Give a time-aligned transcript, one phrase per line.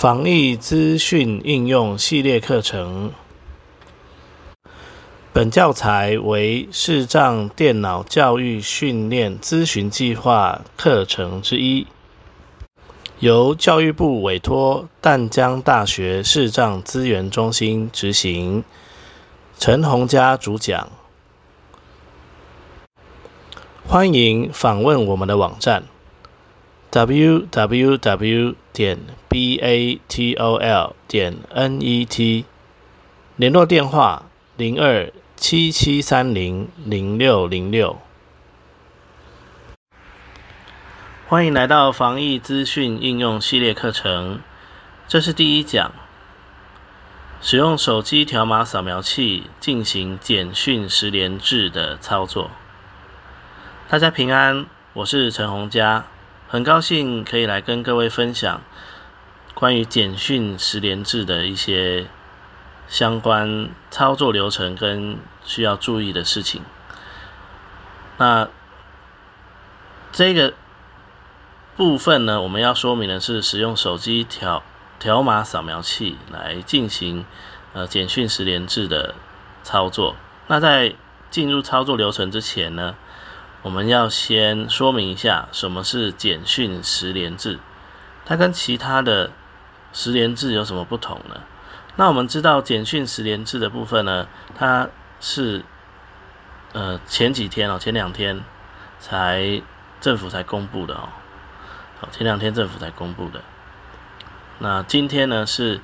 [0.00, 3.12] 防疫资讯应用系列课程，
[5.30, 11.86] 本教材为视障电脑教育训练咨询计划课程之一，
[13.18, 18.64] 由教育部委托淡江大学视障资源中心执行，
[19.58, 20.88] 陈洪佳主讲。
[23.86, 25.82] 欢迎访问我们的网站。
[26.90, 32.44] Www 点 batol 点 net，
[33.36, 34.24] 联络电话
[34.56, 37.96] 零二七七三零零六零六。
[41.28, 44.40] 欢迎来到防疫资讯应用系列课程，
[45.06, 45.92] 这是第一讲，
[47.40, 52.50] 使用手机条码扫描器进行简讯十连制的操作。
[53.88, 56.04] 大家平安，我是陈洪佳。
[56.52, 58.60] 很高兴可以来跟各位分享
[59.54, 62.08] 关于简讯十连制的一些
[62.88, 66.62] 相关操作流程跟需要注意的事情。
[68.16, 68.48] 那
[70.10, 70.52] 这个
[71.76, 74.64] 部分呢，我们要说明的是使用手机条
[74.98, 77.24] 条码扫描器来进行
[77.74, 79.14] 呃简讯十连制的
[79.62, 80.16] 操作。
[80.48, 80.96] 那在
[81.30, 82.96] 进入操作流程之前呢？
[83.62, 87.58] 我们要先说明一下什么是简讯十连制，
[88.24, 89.30] 它跟其他的
[89.92, 91.42] 十连制有什么不同呢？
[91.96, 94.88] 那我们知道简讯十连制的部分呢，它
[95.20, 95.62] 是
[96.72, 98.40] 呃前几天哦，前两天
[98.98, 99.60] 才
[100.00, 101.10] 政府才公布的哦，
[102.00, 103.42] 好，前两天政府才公布的。
[104.58, 105.82] 那今天呢是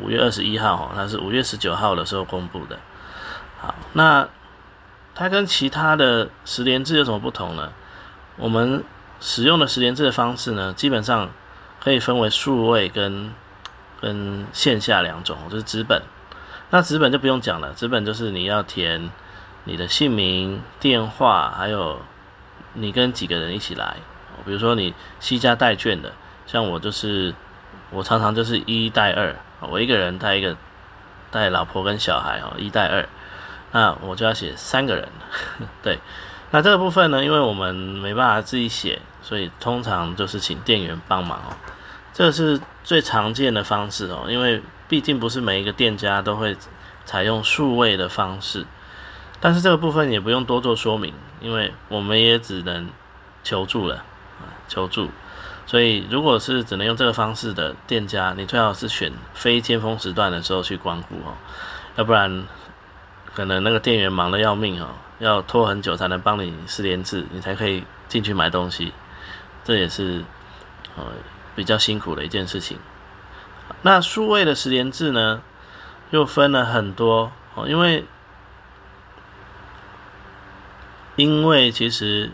[0.00, 2.80] 五月二十一号哦，它是五月十九号的时候公布的。
[3.60, 4.28] 好，那。
[5.14, 7.72] 它跟其他的十连制有什么不同呢？
[8.36, 8.82] 我们
[9.20, 11.30] 使用的十连制的方式呢，基本上
[11.80, 13.32] 可以分为数位跟
[14.00, 16.02] 跟线下两种，就是纸本。
[16.70, 19.10] 那纸本就不用讲了，纸本就是你要填
[19.64, 22.00] 你的姓名、电话，还有
[22.72, 23.96] 你跟几个人一起来。
[24.46, 26.10] 比如说你西家带卷的，
[26.46, 27.34] 像我就是
[27.90, 30.56] 我常常就是一带二，我一个人带一个
[31.30, 33.06] 带老婆跟小孩哦，一带二。
[33.72, 35.08] 那我就要写三个人，
[35.82, 35.98] 对。
[36.54, 41.56] 那这个部分呢，因为我们没办法自己写，所以通常就是请店员帮忙哦。
[42.12, 46.54] 这是最常见的方式哦，因为毕竟不是每一个店家都会
[47.06, 48.66] 采用数位的方式。
[49.40, 52.90] 但是这个部分也不用多做说明，因为我们也只能
[53.42, 54.04] 求助了
[54.68, 55.08] 求助。
[55.64, 61.32] 所以如果是只能用这个方式的店家，你最好是选非尖峰时段的时候去光顾哦，
[61.96, 62.44] 要不然。
[63.34, 64.88] 可能那个店员忙得要命哦，
[65.18, 68.92] 要拖很久才能帮你十连制，你才可以进去买东西，
[69.64, 70.24] 这也是
[70.96, 71.04] 呃
[71.56, 72.78] 比较辛苦的一件事情。
[73.80, 75.42] 那数位的十连制呢，
[76.10, 78.04] 又分了很多哦，因为
[81.16, 82.30] 因为其实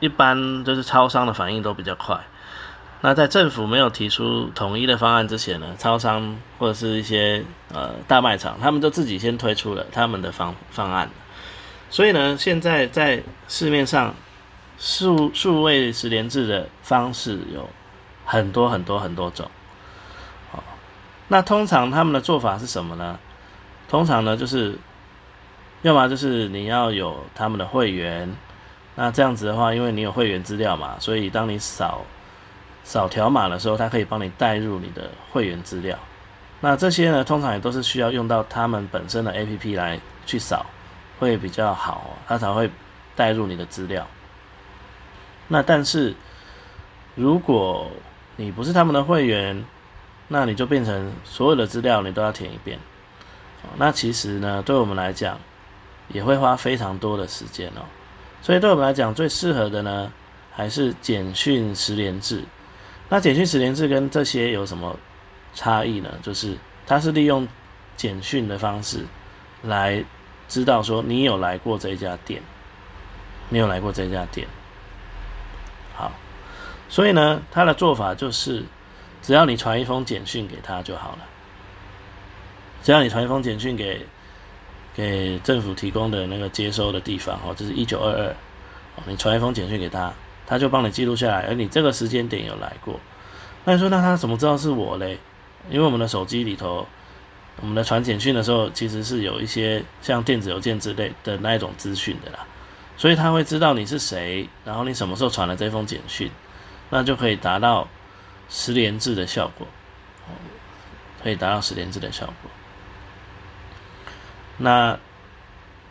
[0.00, 2.20] 一般就是超商的反应都比较快。
[3.00, 11.08] 那在政府没有提出统一的方案之前呢，超商或者是一些呃大卖场，他们都自己先推出了他们的方方案。
[11.90, 14.12] 所以呢，现在在市面上
[14.78, 17.70] 数数位十连制的方式有
[18.24, 19.48] 很多很多很多种。
[20.50, 20.64] 好，
[21.28, 23.16] 那通常他们的做法是什么呢？
[23.88, 24.76] 通常呢，就是
[25.82, 28.28] 要么就是你要有他们的会员，
[28.96, 32.04] 那这样子的话，因为你有会员资料嘛，所以当你扫。
[32.88, 35.98] 扫条码的时候，它可以帮你带入你的会员资料。
[36.58, 40.64] 那这些呢，通常也都是需要用到他们本身的 APP 来去扫，
[41.18, 42.70] 会比较好，它才会
[43.14, 44.06] 带入你的资料。
[45.48, 46.14] 那但是，
[47.14, 47.90] 如果
[48.36, 49.62] 你不是他们的会员，
[50.28, 52.78] 那你就变成所有的资料你都要填一遍。
[53.76, 55.38] 那其实呢，对我们来讲，
[56.08, 57.84] 也会花非常多的时间哦。
[58.40, 60.10] 所以对我们来讲，最适合的呢，
[60.50, 62.42] 还是简讯十连制。
[63.10, 64.94] 那简讯十连制跟这些有什么
[65.54, 66.10] 差异呢？
[66.22, 66.56] 就是
[66.86, 67.48] 它是利用
[67.96, 69.04] 简讯的方式
[69.62, 70.04] 来
[70.46, 72.42] 知道说你有来过这家店，
[73.48, 74.46] 你有来过这家店。
[75.94, 76.12] 好，
[76.90, 78.62] 所以呢，他的做法就是
[79.22, 81.18] 只要你传一封简讯给他就好了，
[82.82, 84.04] 只要你传一封简讯给
[84.94, 88.36] 给政府提供的那个接收的地方哦，这是一九二二，
[89.06, 90.12] 你传一封简讯给他。
[90.48, 92.98] 他就帮你记录下来，而你这个时间点有来过，
[93.64, 95.18] 那你说那他怎么知道是我嘞？
[95.70, 96.86] 因为我们的手机里头，
[97.60, 102.38] 我们的传简讯的时候，其实是有一些像电子邮件之类的那一种资讯的啦，
[102.96, 106.30] 所以他会知道你是谁，然后你什么时候传了这封简讯，
[106.88, 107.86] 那就可以达到
[108.48, 109.66] 十连制的效果。
[111.20, 112.50] 可以达到十连制的效果。
[114.56, 114.96] 那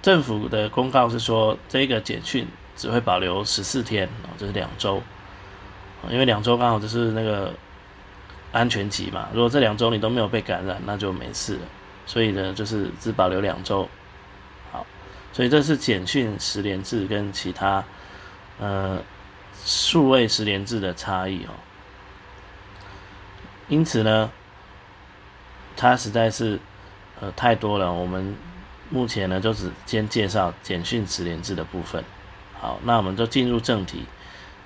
[0.01, 5.03] 政府的公告是说，这个简讯只会保留十四天哦，这是两周，
[6.09, 7.53] 因为两周刚好就是那个
[8.53, 9.27] 安全期嘛。
[9.33, 11.62] 如果这两周你都没有被感染，那就没事了。
[12.06, 13.89] 所以呢，就是只保留两周。
[14.71, 14.85] 好，
[15.33, 17.83] 所以这是简讯十连制跟其他
[18.59, 19.01] 呃
[19.65, 21.51] 数位十连制的差异哦。
[23.68, 24.31] 因此呢，
[25.75, 26.57] 它实在是
[27.19, 28.35] 呃太多了，我们。
[28.89, 32.01] 目前呢，就只先介绍简讯十连制的部分。
[32.59, 34.06] 好，那我们就进入正题。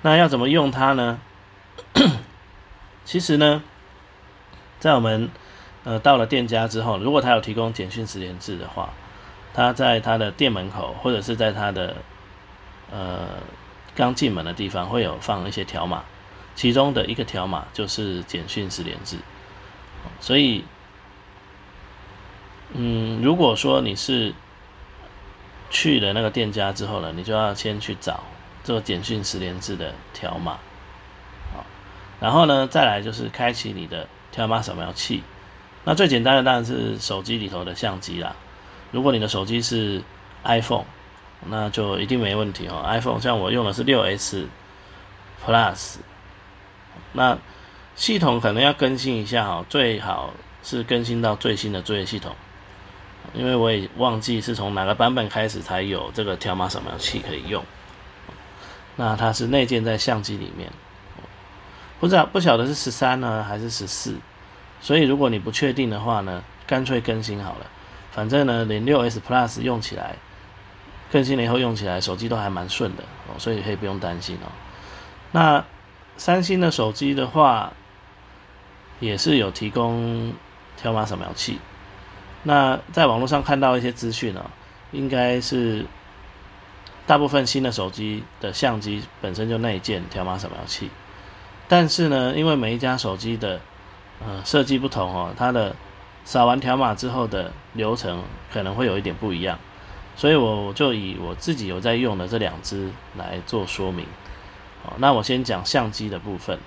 [0.02, 1.20] 那要怎么用它呢？
[3.04, 3.62] 其实呢，
[4.78, 5.28] 在我们
[5.84, 8.90] 呃到了店家之后，如果他有提供简讯十连制的话，
[9.54, 11.96] 他在他的店门口或者是在他的
[12.90, 13.28] 呃
[13.94, 16.04] 刚进门的地方会有放一些条码，
[16.54, 19.16] 其中的一个条码就是简讯十连制，
[20.20, 20.64] 所以。
[22.74, 24.32] 嗯，如果说你是
[25.72, 28.20] 去了那个店家之后呢，你就要先去找
[28.62, 30.58] 这个简讯十连制的条码，
[31.52, 31.64] 好，
[32.20, 35.22] 然后呢，再来就是开启你的条码扫描器。
[35.84, 38.36] 那最简单的当然是手机里头的相机啦。
[38.90, 40.02] 如果你的手机是
[40.44, 40.84] iPhone，
[41.46, 42.84] 那就一定没问题哦。
[42.86, 44.46] iPhone 像我用的是六 S
[45.42, 45.96] Plus，
[47.14, 47.38] 那
[47.96, 52.36] 系统可能要更新一下哦，最好是更新到最新的作业系统。
[53.34, 57.64] 因为我也忘记是从哪个版本开始才有这个条码扫描器可以用，
[58.96, 60.70] 那它是内建在相机里面，
[61.98, 64.16] 不知道不晓得是十三呢还是十四，
[64.80, 67.66] 所以如果你不确定的话呢，干脆更新好了，
[68.10, 70.16] 反正呢连六 S Plus 用起来，
[71.10, 74.52] 更新了以后用起来手机都还蛮顺的哦，所以可以不用担心哦。
[75.30, 75.64] 那
[76.18, 77.72] 三星的手机的话，
[79.00, 80.34] 也是有提供
[80.76, 81.58] 条码扫描器。
[82.44, 84.42] 那在网络上看到一些资讯哦，
[84.90, 85.86] 应该是
[87.06, 90.90] 大部分新的手机的相机本身就内建条码扫描器，
[91.68, 93.60] 但是呢，因为每一家手机的
[94.24, 95.74] 呃设计不同哦，它的
[96.24, 98.22] 扫完条码之后的流程
[98.52, 99.58] 可能会有一点不一样，
[100.16, 104.06] 所以我就以我自己有在用的这两支来做说明。
[104.84, 106.58] 哦，那我先讲相机的部分。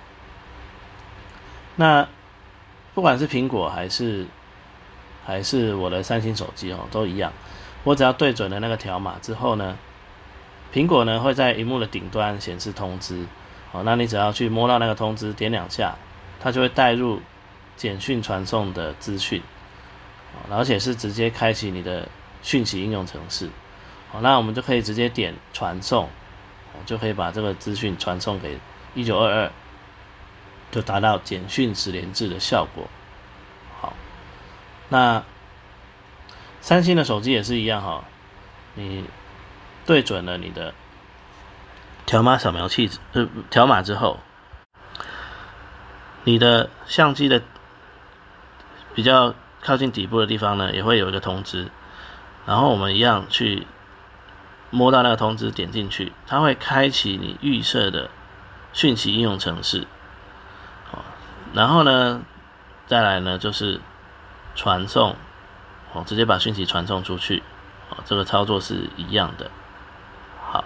[1.76, 2.08] 那
[2.94, 4.26] 不管是苹果还是
[5.26, 7.32] 还是我的三星手机哦，都一样。
[7.84, 9.76] 我只要对准了那个条码之后呢，
[10.72, 13.26] 苹果呢会在荧幕的顶端显示通知。
[13.72, 15.96] 哦，那你只要去摸到那个通知，点两下，
[16.40, 17.20] 它就会带入
[17.76, 19.42] 简讯传送的资讯。
[20.50, 22.06] 而且是直接开启你的
[22.42, 23.48] 讯息应用程式。
[24.12, 26.08] 好，那我们就可以直接点传送，
[26.84, 28.58] 就可以把这个资讯传送给
[28.94, 29.50] 一九二二，
[30.70, 32.86] 就达到简讯十连制的效果。
[34.88, 35.24] 那
[36.60, 38.04] 三星的手机也是一样哈，
[38.74, 39.04] 你
[39.84, 40.74] 对准了你的
[42.06, 44.20] 条码扫描器呃条码之后，
[46.22, 47.42] 你的相机的
[48.94, 51.68] 比较靠近底部的地方呢，也会有一个通知，
[52.46, 53.66] 然后我们一样去
[54.70, 58.08] 摸到那个通知，点进去，它会开启你预设的
[58.72, 59.86] 讯息应用程式，
[61.52, 62.22] 然后呢，
[62.86, 63.80] 再来呢就是。
[64.56, 65.14] 传送，
[65.92, 67.44] 哦，直接把讯息传送出去，
[67.90, 69.48] 哦，这个操作是一样的。
[70.42, 70.64] 好，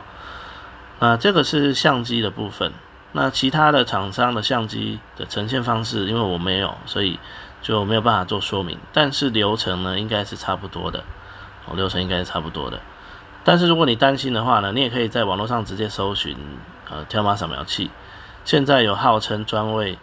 [1.01, 2.73] 那这个是相机的部分。
[3.13, 7.19] 那其他的厂商的相机的呈现方式，因为我没有，所以
[7.61, 8.79] 就没有办法做说明。
[8.93, 11.03] 但是流程呢，应该是差不多的。
[11.67, 12.81] 哦，流程应该是差不多的。
[13.43, 16.37] 但是如果你担心的话呢，你也可以在网络上直接搜寻，
[16.89, 17.91] 呃，条码扫描器。
[18.45, 19.99] 现在有号称专为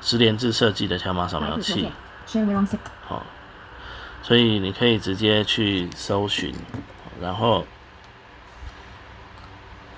[0.00, 1.88] 十连制设计的条码扫描器。
[3.12, 3.22] 哦，
[4.22, 6.54] 所以你可以直接去搜寻，
[7.20, 7.66] 然后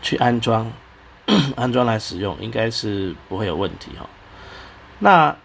[0.02, 0.72] 去安装，
[1.56, 4.08] 安装来使用，应该是不会有问题哈。
[4.98, 5.36] 那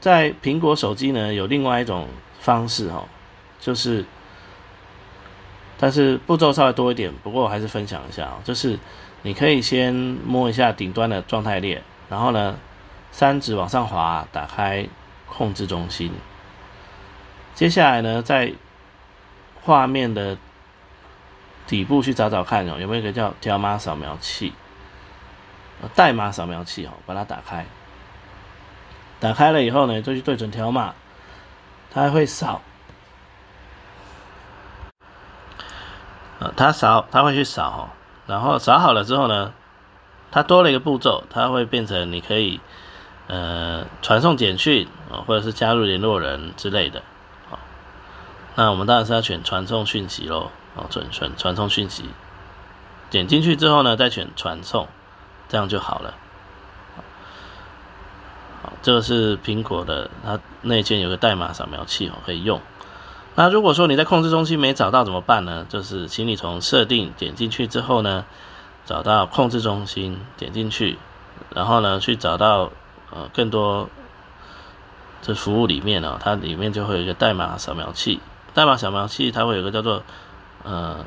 [0.00, 2.08] 在苹果手机呢，有另外一种
[2.40, 3.04] 方式哈，
[3.60, 4.04] 就是，
[5.78, 8.78] 但是步骤稍微多一点，不过我还是分享一下啊，就是
[9.22, 12.56] 你可以先摸一下顶端的状态列，然后呢，
[13.12, 14.86] 三指往上滑，打开。
[15.26, 16.12] 控制中心。
[17.54, 18.52] 接下来呢，在
[19.62, 20.36] 画面的
[21.66, 24.52] 底部去找找看哦，有没有一个叫条码扫描器？
[25.94, 27.64] 代码扫描器哦，把它打开。
[29.20, 30.94] 打开了以后呢，就去对准条码，
[31.90, 32.60] 它还会扫。
[36.40, 37.90] 呃，它扫，它会去扫，
[38.26, 39.54] 然后扫好了之后呢，
[40.32, 42.60] 它多了一个步骤，它会变成你可以
[43.28, 44.88] 呃传送简讯，
[45.26, 47.02] 或者是加入联络人之类的。
[48.54, 50.50] 那我们当然是要选传送讯息喽。
[50.76, 52.02] 哦，传传传送讯息，
[53.08, 54.88] 点进去之后呢，再选传送，
[55.48, 56.14] 这样就好了。
[58.60, 62.60] 好，这个是苹果的，它内建有个代码扫描器哦，可以用。
[63.36, 65.64] 那如果说你在控制中心没找到怎么办呢？
[65.68, 68.24] 就是请你从设定点进去之后呢，
[68.84, 70.98] 找到控制中心，点进去，
[71.50, 72.72] 然后呢去找到
[73.12, 73.88] 呃更多
[75.22, 78.18] 这服务里面呢，它里面就会有一个代码扫描器。
[78.54, 80.02] 代码扫描器它会有个叫做
[80.62, 81.04] 呃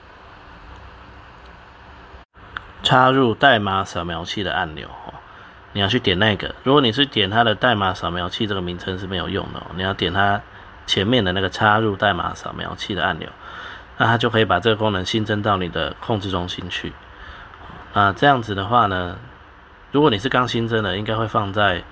[2.83, 5.13] 插入代码扫描器的按钮哦，
[5.73, 6.53] 你要去点那个。
[6.63, 10.39] 如果你是点它的代码扫描器这个名称是没有用的，哦你要点它。
[10.89, 13.27] 前面的那个插入代码扫描器的按钮，
[13.97, 16.93] 那它就可以把这个功能新增到你的控制中心去。
[17.93, 19.17] 那这样子的话呢，
[19.91, 21.83] 如果你是刚新增的，应该会放在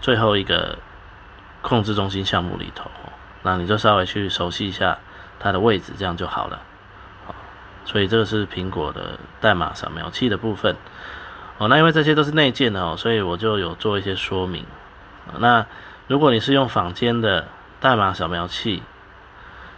[0.00, 0.76] 最后一个
[1.62, 2.90] 控制中心项目里头。
[3.44, 4.98] 那你就稍微去熟悉一下
[5.38, 6.60] 它的位置，这样就好了。
[7.24, 7.34] 好
[7.84, 10.74] 所以这个是苹果的代码扫描器的部分。
[11.58, 14.66] 哦，那因为这些都是内建的哦，所以我就有做一些说明。
[15.38, 15.64] 那
[16.08, 17.46] 如果你是用坊间的，
[17.80, 18.82] 代码扫描器，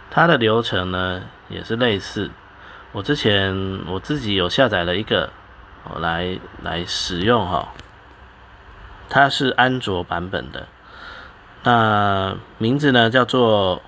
[0.09, 2.31] 它的流程呢也是类似。
[2.93, 5.29] 我之前我自己有下载了一个，
[5.99, 7.67] 来来使用哈。
[9.09, 10.67] 它是安卓版本的，
[11.67, 13.81] 那名字呢叫做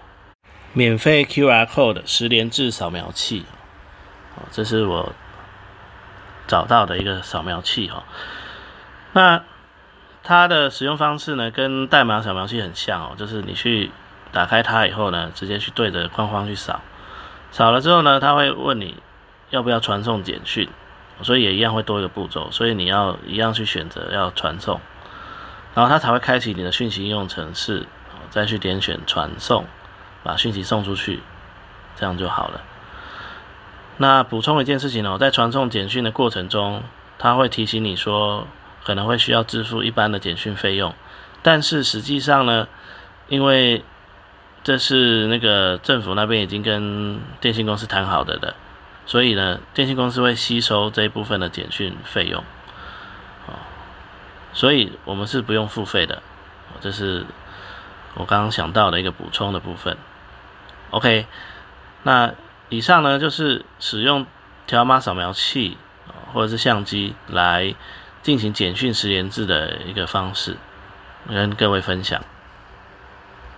[0.73, 3.45] 免费 QR Code 十连制扫描器。
[4.35, 5.13] 哦，这是我
[6.45, 8.03] 找到的一个扫描器哦。
[9.13, 9.41] 那
[10.23, 13.89] 它的使用方式呢跟代码扫描器很像哦，就是你去。
[14.31, 16.81] 打开它以后呢，直接去对着框框去扫，
[17.51, 19.01] 扫了之后呢，它会问你
[19.49, 20.69] 要不要传送简讯，
[21.23, 24.79] 所以也一样会多一个步骤，所以你要一样去选择要传送，
[25.79, 27.87] 然后它才会开启你的讯息应用程式，
[28.29, 29.63] 再去点选传送，
[30.23, 31.21] 把讯息送出去，
[31.95, 32.59] 这样就好了。
[33.95, 36.83] 那补充一件事情哦，在传送简讯的过程中，
[37.17, 38.45] 它会提醒你说
[38.83, 40.93] 可能会需要支付一般的简讯费用，
[41.41, 42.67] 但是实际上呢，
[43.29, 43.81] 因为
[44.61, 48.53] 这是那个政府那边已经跟电信公司谈好的的，
[49.05, 52.43] 所以呢，电信公司会吸收这一部分的简讯费用，
[54.59, 56.21] 所以我们是不用付费的，
[56.81, 57.25] 这是
[58.15, 59.95] 我刚刚想到的一个补充的部分。
[60.89, 61.27] OK，
[62.03, 62.33] 那
[62.67, 64.27] 以上呢就是使用
[64.67, 65.77] 条码扫描器
[66.33, 67.73] 或者是相机来
[68.21, 70.57] 进行简讯十连制的一个方式，
[71.29, 72.21] 跟各位分享。